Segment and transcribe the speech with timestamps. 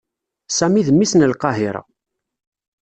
[0.57, 1.81] Sami d mmi-s n Lqahiṛa.